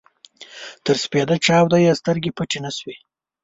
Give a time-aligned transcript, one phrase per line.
[0.85, 2.95] تر سپېده چاوده يې سترګې پټې نه شوې.